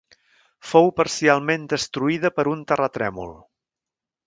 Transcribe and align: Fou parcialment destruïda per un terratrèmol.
Fou 0.69 0.89
parcialment 1.01 1.67
destruïda 1.75 2.33
per 2.39 2.47
un 2.55 2.65
terratrèmol. 2.73 3.37